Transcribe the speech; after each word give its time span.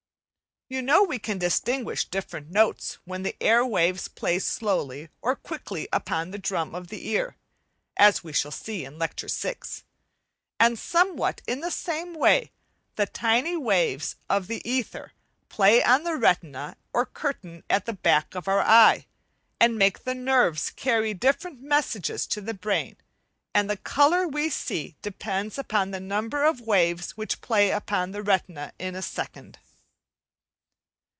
You 0.73 0.81
know 0.81 1.03
we 1.03 1.19
can 1.19 1.37
distinguish 1.37 2.05
different 2.05 2.49
notes 2.49 2.97
when 3.03 3.23
the 3.23 3.35
air 3.43 3.65
waves 3.65 4.07
play 4.07 4.39
slowly 4.39 5.09
or 5.21 5.35
quickly 5.35 5.89
upon 5.91 6.31
the 6.31 6.37
drum 6.37 6.73
of 6.73 6.87
the 6.87 7.09
ear 7.09 7.35
(as 7.97 8.23
we 8.23 8.31
shall 8.31 8.51
see 8.51 8.85
in 8.85 8.97
Lecture 8.97 9.27
VI) 9.29 9.55
and 10.61 10.79
somewhat 10.79 11.41
in 11.45 11.59
the 11.59 11.71
same 11.71 12.13
way 12.13 12.53
the 12.95 13.05
tiny 13.05 13.57
waves 13.57 14.15
of 14.29 14.47
the 14.47 14.61
ether 14.65 15.11
play 15.49 15.83
on 15.83 16.03
the 16.05 16.15
retina 16.15 16.77
or 16.93 17.05
curtain 17.05 17.65
at 17.69 17.83
the 17.85 17.91
back 17.91 18.33
of 18.33 18.47
our 18.47 18.61
eye, 18.61 19.07
and 19.59 19.77
make 19.77 20.05
the 20.05 20.15
nerves 20.15 20.69
carry 20.69 21.13
different 21.13 21.61
messages 21.61 22.25
to 22.27 22.39
the 22.39 22.53
brain: 22.53 22.95
and 23.53 23.69
the 23.69 23.75
colour 23.75 24.25
we 24.25 24.49
see 24.49 24.95
depends 25.01 25.57
upon 25.57 25.91
the 25.91 25.99
number 25.99 26.45
of 26.45 26.61
waves 26.61 27.17
which 27.17 27.41
play 27.41 27.71
upon 27.71 28.11
the 28.11 28.23
retina 28.23 28.71
in 28.79 28.95
a 28.95 29.01
second. 29.01 29.59